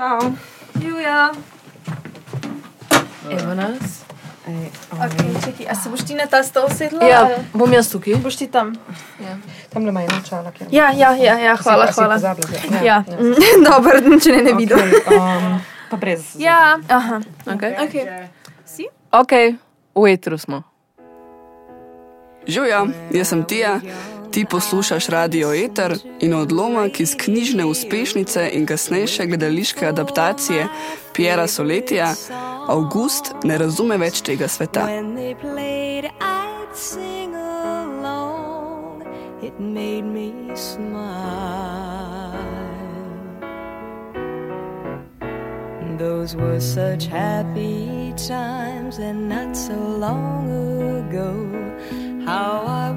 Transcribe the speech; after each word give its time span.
Čau. 0.00 0.32
Julia. 0.80 1.28
Evo 3.30 3.52
nas. 3.54 4.00
Ej, 4.48 4.72
Okay, 4.96 5.28
čekaj, 5.44 5.66
a 5.68 5.74
se 5.76 5.90
boš 5.92 6.00
ti 6.08 6.14
na 6.16 6.24
ta 6.26 6.40
stol 6.42 6.72
sedla? 6.72 7.04
Ja, 7.04 7.20
ali 7.28 7.34
bom 7.52 7.68
jaz 7.72 7.92
tukaj. 7.92 8.16
Boš 8.16 8.36
ti 8.40 8.46
tam? 8.48 8.72
Tam 9.68 9.84
le 9.84 9.92
ima 9.92 10.20
čala, 10.24 10.48
kjer. 10.56 10.72
Ja, 10.72 10.88
ja, 10.96 11.12
ja, 11.12 11.36
ja 11.38 11.52
hvala, 11.56 11.86
Si- 11.86 11.92
si 11.92 12.00
hvala. 12.00 12.14
pozabila, 12.16 12.48
že? 12.48 12.84
Ja, 12.86 13.04
dobro, 13.68 14.00
če 14.24 14.32
ne 14.32 14.42
ne 14.42 14.52
vidim. 14.56 14.78
Okay, 14.80 15.20
um, 15.20 15.60
pa 15.90 15.96
brez. 16.00 16.32
Ja, 16.40 16.80
aha. 16.88 17.20
Okay. 17.44 17.76
Okay. 17.84 18.04
Si? 18.64 18.88
ok, 19.12 19.32
v 19.94 20.04
etru 20.08 20.38
smo. 20.40 20.62
Žuja, 22.48 22.86
jaz 23.12 23.28
sem 23.28 23.44
Tija, 23.44 23.76
ti 24.30 24.44
poslušaš 24.44 25.06
Radio 25.06 25.52
Eter 25.64 25.98
in 26.20 26.34
odlomek 26.34 27.00
iz 27.00 27.16
knjižne 27.16 27.64
uspešnice 27.64 28.50
in 28.52 28.66
kasnejše 28.66 29.26
gledališke 29.26 29.86
adaptacije 29.86 30.68
Piera 31.14 31.46
Soletija, 31.46 32.14
August 32.68 33.24
ne 33.44 33.58
razume 33.58 33.96
več 33.96 34.20
tega 34.20 34.48
sveta. 34.48 34.88
It 39.42 39.58
made 39.58 40.04
me 40.04 40.54
smile. 40.54 42.00
Those 45.98 46.36
were 46.36 46.60
such 46.60 47.06
happy 47.06 48.12
times, 48.16 48.98
and 48.98 49.28
not 49.28 49.56
so 49.56 49.74
long 49.74 50.48
ago. 51.08 51.32
How 52.26 52.64
I 52.66 52.89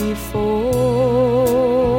before. 0.00 1.90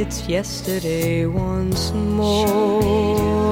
It's 0.00 0.28
yesterday 0.28 1.26
once 1.26 1.92
more. 1.92 3.50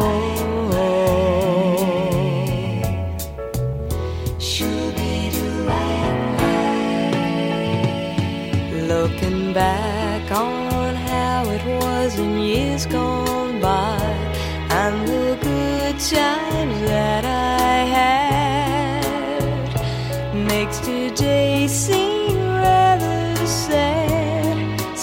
Looking 8.95 9.53
back 9.53 10.31
on 10.33 10.95
how 10.95 11.45
it 11.57 11.65
was 11.83 12.19
in 12.19 12.39
years 12.39 12.87
gone 12.87 13.61
by 13.61 14.01
and 14.71 15.07
the 15.07 15.39
good 15.43 15.99
times 16.01 16.81
that 16.91 17.25
I 17.25 17.48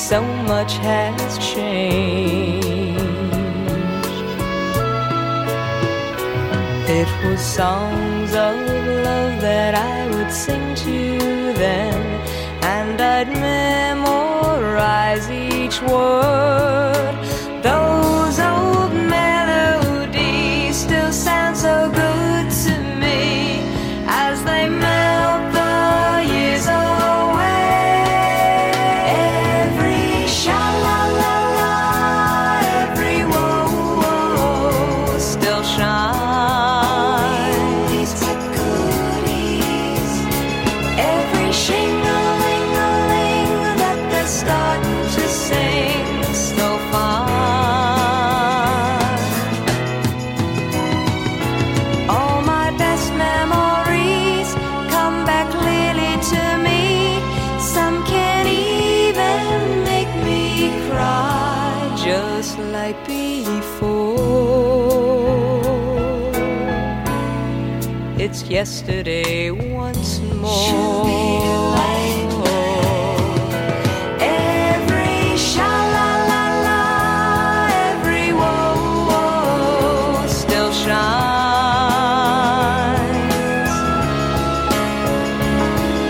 So 0.10 0.22
much 0.22 0.74
has 0.78 1.40
changed. 1.40 2.70
It 6.88 7.10
was 7.24 7.42
songs 7.42 8.32
of 8.36 8.56
love 9.08 9.42
that 9.42 9.74
I 9.74 10.08
would 10.16 10.32
sing 10.32 10.76
to 10.76 11.54
them, 11.54 11.96
and 12.62 13.02
I'd 13.02 13.30
memorize 13.30 15.28
each 15.32 15.82
word. 15.82 16.75
Just 62.06 62.60
like 62.60 62.96
before. 63.08 64.16
It's 68.20 68.44
yesterday 68.44 69.50
once 69.50 70.20
more. 70.20 71.06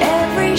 Every 0.01 0.55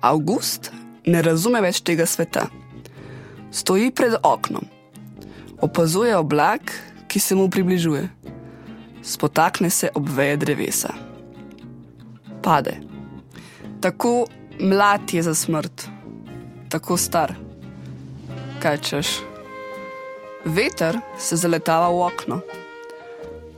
August 0.00 0.70
ne 1.06 1.22
razume 1.22 1.60
več 1.60 1.80
tega 1.82 2.06
sveta. 2.06 2.46
Stoji 3.50 3.90
pred 3.90 4.14
oknom, 4.22 4.66
opazuje 5.60 6.16
oblak, 6.16 6.72
ki 7.08 7.20
se 7.20 7.34
mu 7.34 7.48
približuje, 7.50 8.04
spotakne 9.02 9.70
se 9.70 9.90
ob 9.94 10.08
veje 10.08 10.36
drevesa. 10.36 10.92
Pade. 12.42 12.76
Tako 13.80 14.26
mlad 14.60 15.12
je 15.12 15.22
za 15.22 15.34
smrt, 15.34 15.88
tako 16.68 16.96
star. 16.96 17.34
Kaj 18.62 18.78
češ? 18.78 19.08
Veter 20.44 21.00
se 21.18 21.36
zaletava 21.36 21.88
v 21.90 22.02
okno. 22.06 22.40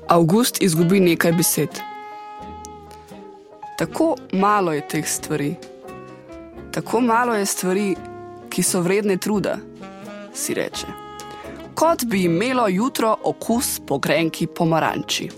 August 0.09 0.63
izgubi 0.63 1.01
nekaj 1.01 1.33
besed. 1.33 1.81
Tako 3.79 4.17
malo 4.33 4.73
je 4.73 4.89
teh 4.89 5.07
stvari, 5.09 5.55
tako 6.73 7.01
malo 7.01 7.35
je 7.35 7.47
stvari, 7.47 7.97
ki 8.51 8.63
so 8.63 8.81
vredne 8.81 9.17
truda, 9.17 9.57
si 10.35 10.55
reče. 10.55 10.87
Kot 11.75 12.05
bi 12.05 12.25
imelo 12.25 12.69
jutro 12.69 13.17
okus 13.25 13.81
po 13.87 13.99
grenki 13.99 14.47
pomaranči, 14.47 15.31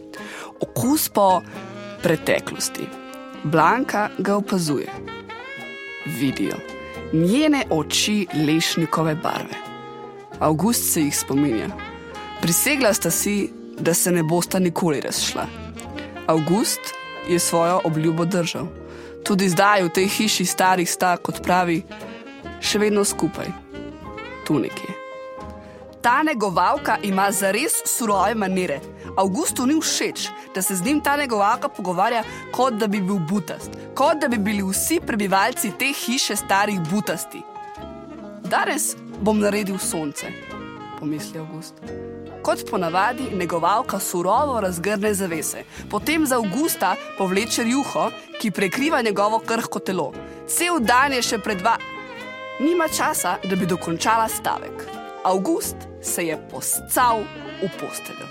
okus 0.60 1.08
po 1.08 1.42
preteklosti. 2.02 2.86
Blanka 3.44 4.08
ga 4.18 4.36
opazuje. 4.36 4.88
Vidijo 6.06 6.56
njene 7.12 7.64
oči 7.70 8.26
lešnikove 8.46 9.14
barve. 9.14 9.56
August 10.38 10.92
se 10.92 11.00
jih 11.00 11.18
spominja. 11.18 11.68
Prisegla 12.40 12.94
sta 12.94 13.10
si, 13.10 13.50
da 13.78 13.94
se 13.94 14.10
ne 14.10 14.22
bosta 14.22 14.58
nikoli 14.58 15.00
razšla. 15.00 15.46
August 16.26 16.80
je 17.28 17.38
svojo 17.38 17.80
obljubo 17.84 18.24
držal. 18.24 18.66
Tudi 19.24 19.48
zdaj 19.48 19.86
v 19.86 19.92
tej 19.94 20.08
hiši 20.08 20.44
starih 20.46 20.88
sta, 20.90 21.14
kot 21.16 21.42
pravi, 21.46 21.82
še 22.58 22.80
vedno 22.82 23.04
skupaj, 23.06 23.48
tu 24.46 24.58
nekje. 24.58 24.98
Ta 26.02 26.22
negovalka 26.26 26.98
ima 27.06 27.30
zares 27.30 27.82
surove 27.86 28.34
manire. 28.34 28.80
Augustu 29.16 29.66
ni 29.66 29.76
všeč, 29.78 30.28
da 30.54 30.62
se 30.62 30.74
z 30.74 30.84
njim 30.84 31.00
ta 31.00 31.16
negovalka 31.16 31.68
pogovarja, 31.68 32.24
kot 32.50 32.74
da 32.74 32.86
bi 32.86 33.00
bil 33.00 33.20
butast, 33.22 33.70
kot 33.94 34.18
da 34.18 34.28
bi 34.28 34.38
bili 34.38 34.62
vsi 34.66 34.98
prebivalci 35.06 35.70
te 35.78 35.92
hiše 35.94 36.36
starih 36.36 36.80
butasti. 36.90 37.42
Danes 38.42 38.96
bom 39.20 39.38
naredil 39.38 39.78
sonce, 39.78 40.32
pomisli 40.98 41.38
August. 41.38 41.78
Kot 42.42 42.70
ponavadi, 42.70 43.22
negovalka 43.34 43.98
surovo 44.00 44.60
razgrne 44.60 45.14
zavese, 45.14 45.64
potem 45.90 46.26
za 46.26 46.36
Augusta 46.36 46.96
povleče 47.18 47.62
juho, 47.68 48.10
ki 48.40 48.50
prekriva 48.50 49.02
njegovo 49.02 49.38
krhko 49.38 49.78
telo. 49.78 50.12
Cel 50.48 50.80
dan 50.80 51.12
je 51.12 51.22
še 51.22 51.38
pred 51.38 51.58
dva. 51.62 51.76
Nima 52.60 52.88
časa, 52.88 53.36
da 53.44 53.56
bi 53.56 53.66
dokončala 53.66 54.28
stavek. 54.28 54.82
August 55.24 55.76
se 56.02 56.26
je 56.26 56.38
poscal 56.50 57.22
v 57.62 57.70
posteljo. 57.78 58.26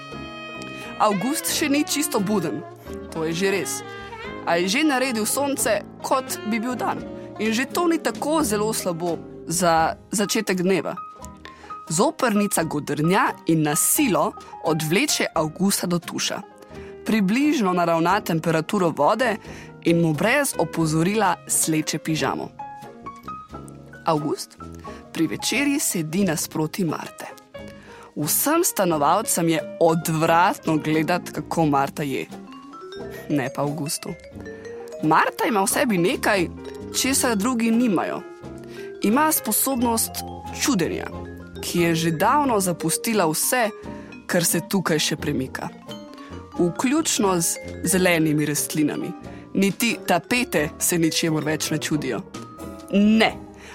August 0.99 1.53
še 1.55 1.69
ni 1.69 1.85
čisto 1.87 2.19
buden, 2.19 2.59
to 3.13 3.23
je 3.25 3.33
že 3.33 3.51
res. 3.51 3.77
A 4.45 4.59
je 4.59 4.67
že 4.67 4.83
naredil 4.83 5.25
sonce, 5.25 5.81
kot 6.03 6.35
bi 6.51 6.59
bil 6.59 6.75
dan. 6.75 6.99
In 7.39 7.55
že 7.55 7.65
to 7.65 7.87
ni 7.87 7.97
tako 7.97 8.43
zelo 8.43 8.73
slabo 8.73 9.15
za 9.47 9.95
začetek 10.11 10.61
dneva. 10.61 10.95
Zoprnica 11.91 12.63
godrnja 12.63 13.33
in 13.45 13.63
na 13.63 13.75
silo 13.75 14.33
odvleče 14.63 15.25
Augusta 15.35 15.87
do 15.87 15.99
tuša. 15.99 16.41
Približno 17.05 17.73
naravna 17.73 18.21
temperaturo 18.21 18.89
vode 18.89 19.35
in 19.83 20.01
mu 20.01 20.13
brez 20.13 20.53
opozorila 20.57 21.35
sleče 21.47 21.97
pižamo. 21.97 22.49
August 24.05 24.57
pri 25.13 25.27
večerji 25.27 25.79
sedi 25.79 26.23
nasproti 26.23 26.85
Marte. 26.85 27.25
Vsem 28.15 28.63
stanovalcem 28.63 29.49
je 29.49 29.77
odvratno 29.79 30.77
gledati, 30.77 31.31
kako 31.31 31.65
Marta 31.65 32.03
je, 32.03 32.25
ne 33.29 33.49
pa 33.55 33.61
Augustu. 33.61 34.09
Marta 35.03 35.43
ima 35.47 35.63
v 35.63 35.67
sebi 35.67 35.97
nekaj, 35.97 36.47
česar 37.01 37.35
drugi 37.35 37.71
nimajo. 37.71 38.21
Ima 39.01 39.31
sposobnost 39.31 40.11
čudenja, 40.63 41.07
ki 41.61 41.79
je 41.79 41.95
že 41.95 42.11
davno 42.11 42.59
zapustila 42.59 43.27
vse, 43.29 43.69
kar 44.27 44.45
se 44.45 44.61
tukaj 44.69 44.99
še 44.99 45.15
premika. 45.15 45.69
Vključno 46.59 47.39
z 47.41 47.57
zelenimi 47.83 48.45
rastlinami, 48.45 49.11
niti 49.53 49.97
tapete 50.07 50.69
se 50.79 50.97
ničemur 50.97 51.43
več 51.43 51.71
ne 51.71 51.77
čudijo. 51.77 52.21
Ne. 52.91 53.31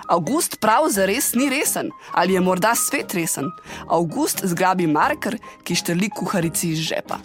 August 0.09 0.61
prav 0.61 0.87
zares 0.91 1.33
ni 1.35 1.49
resen, 1.51 1.91
ali 2.13 2.35
je 2.35 2.41
morda 2.41 2.75
svet 2.75 3.15
resen. 3.15 3.51
August 3.89 4.45
zgrabi 4.45 4.87
marker, 4.87 5.39
ki 5.65 5.75
štrli 5.75 6.11
kuharici 6.15 6.71
iz 6.71 6.85
žepa. 6.87 7.19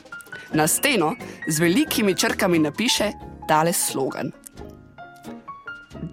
Na 0.53 0.67
steno 0.67 1.13
z 1.47 1.59
velikimi 1.59 2.15
črkami 2.17 2.59
napiše 2.59 3.11
tale 3.47 3.73
slogan: 3.73 4.31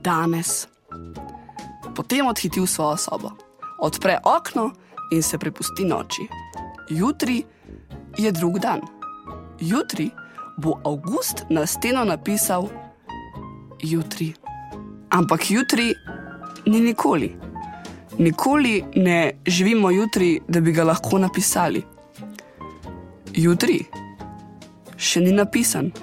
Danes. 0.04 0.68
Potem 1.96 2.26
odhiti 2.26 2.60
v 2.60 2.66
svojo 2.66 2.96
sobo, 2.96 3.32
odpre 3.78 4.19
okno 4.25 4.70
in 5.10 5.22
se 5.22 5.38
prepusti 5.38 5.84
noči. 5.84 6.28
Jutri 6.88 7.42
je 8.19 8.32
drug 8.32 8.58
dan. 8.58 8.80
Jutri 9.60 10.10
bo 10.56 10.80
August 10.84 11.44
na 11.50 11.66
steno 11.66 12.04
napisal: 12.04 12.69
Jutri. 13.82 14.34
Ampak 15.10 15.50
jutri 15.50 15.94
ni 16.66 16.80
nikoli. 16.80 17.36
Nikoli 18.19 18.84
ne 18.96 19.32
živimo 19.46 19.90
jutri, 19.90 20.40
da 20.48 20.60
bi 20.60 20.72
ga 20.72 20.84
lahko 20.84 21.19
napisali. 21.19 21.82
Jutri 23.32 23.84
še 24.96 25.20
ni 25.20 25.32
napisan. 25.32 25.92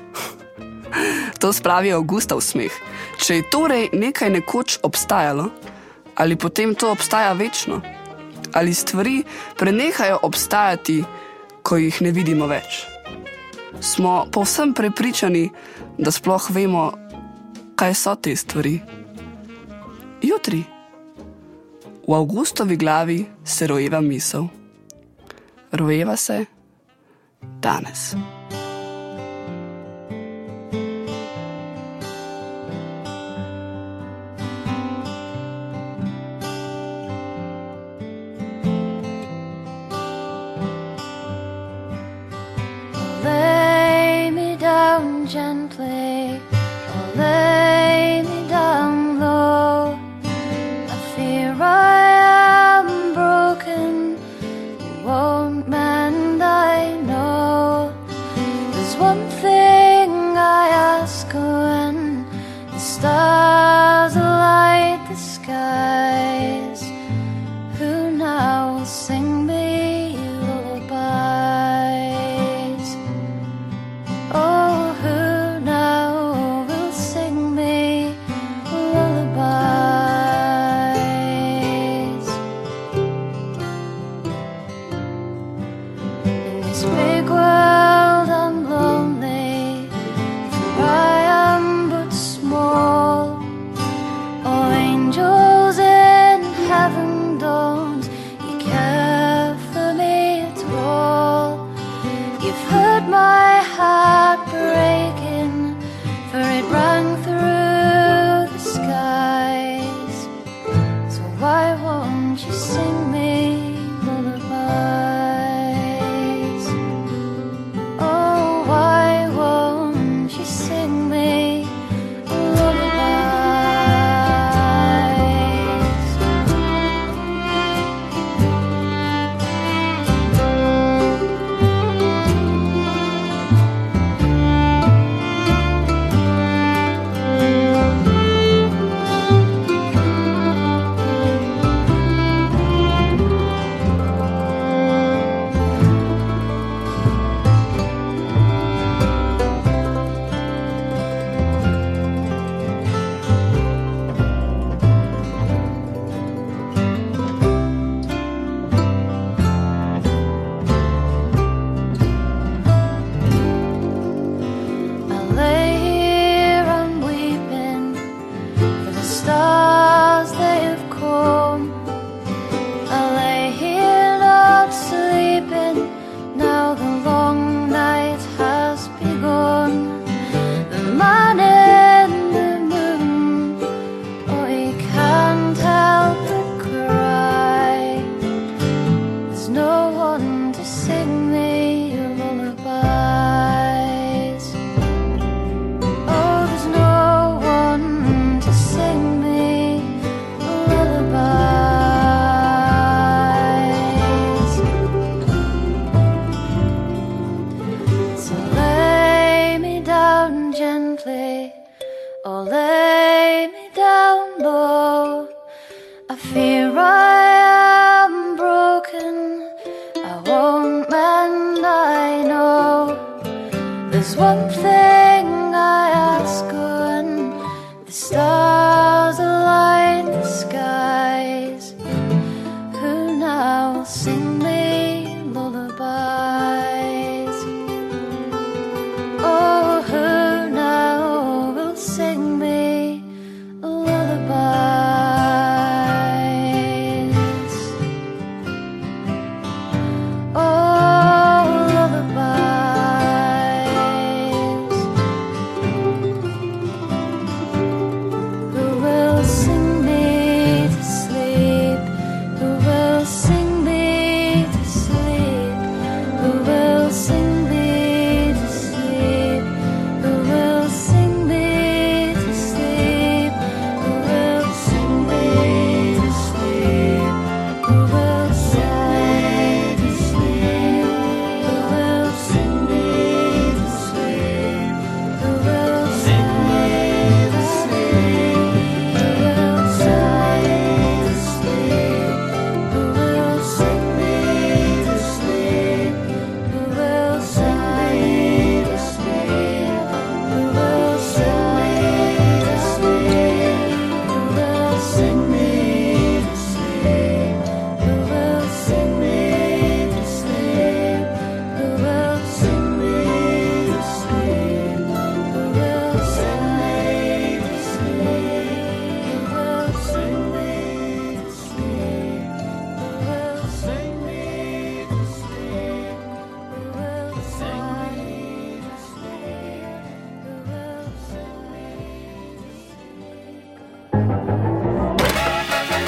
To 1.44 1.52
spravi 1.54 1.92
Augusta 1.92 2.38
v 2.40 2.42
smeh. 2.42 2.76
Če 3.20 3.36
je 3.36 3.48
torej 3.52 3.90
nekaj 3.92 4.30
nekoč 4.32 4.78
obstajalo, 4.88 5.50
ali 6.16 6.36
potem 6.36 6.76
to 6.76 6.92
obstaja 6.92 7.34
večno, 7.34 7.82
ali 8.54 8.74
stvari 8.74 9.24
prenehajo 9.58 10.20
obstajati, 10.24 11.04
ko 11.62 11.78
jih 11.78 12.02
ne 12.02 12.12
vidimo 12.12 12.48
več. 12.48 12.86
Smo 13.82 14.26
povsem 14.32 14.74
prepričani, 14.74 15.50
da 15.98 16.12
sploh 16.12 16.50
vemo, 16.52 16.92
kaj 17.76 17.94
so 17.96 18.16
te 18.16 18.36
stvari. 18.36 18.80
Jutri. 20.22 20.64
V 22.08 22.14
Augustovi 22.14 22.78
glavi 22.78 23.26
se 23.44 23.68
rojeva 23.68 24.02
misel. 24.02 24.48
Rojeva 25.72 26.16
se 26.16 26.46
danes. 27.42 28.14
Won't 55.16 55.74
I 56.42 56.96
know. 57.10 57.94
There's 58.72 58.96
one 59.10 59.24
thing 59.44 60.12
I 60.62 60.64
ask 60.98 61.28
when 61.34 61.96
the 62.74 62.82
stars 62.94 64.16
light 64.16 65.02
the 65.10 65.18
skies. 65.34 66.55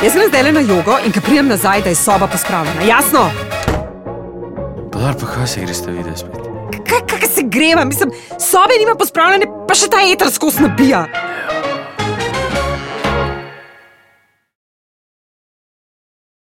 Jaz 0.04 0.14
grem 0.14 0.28
zdaj 0.30 0.44
le 0.44 0.52
na 0.52 0.62
jogo 0.62 1.00
in 1.06 1.12
ko 1.12 1.22
pridem 1.26 1.48
nazaj, 1.50 1.82
da 1.82 1.90
je 1.90 1.96
soba 1.96 2.28
pospravljena, 2.28 2.82
jasno? 2.86 3.32
Podar 4.94 5.16
pa 5.20 5.26
kaj 5.26 5.48
se 5.48 5.62
greš, 5.62 5.78
da 5.86 5.92
vidiš 5.92 6.20
spet? 6.20 6.36
Kaj, 6.90 7.02
kaj 7.10 7.30
se 7.30 7.44
greva, 7.44 7.86
mislim, 7.86 8.12
sobe 8.40 8.78
nima 8.80 8.94
pospravljene, 9.00 9.50
pa 9.68 9.74
še 9.74 9.90
ta 9.90 10.04
eter 10.06 10.30
skozi 10.32 10.62
nabija. 10.62 11.08